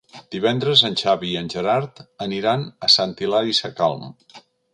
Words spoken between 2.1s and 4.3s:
aniran a Sant Hilari Sacalm.